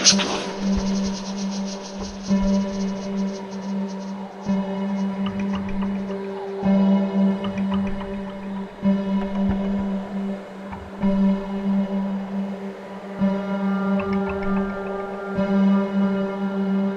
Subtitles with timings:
[0.00, 0.26] his crime.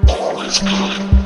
[0.08, 1.23] All his crime.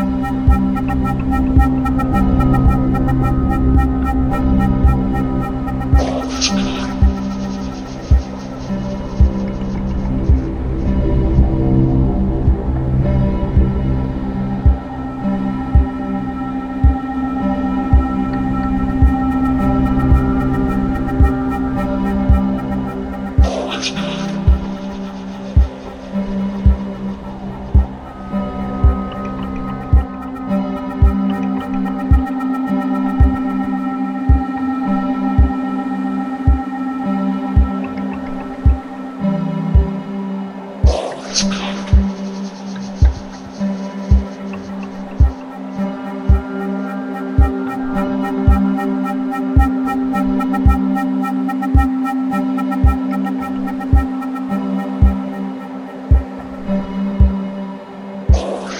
[0.00, 0.34] Thank
[2.84, 2.89] you.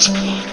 [0.02, 0.49] Thanks.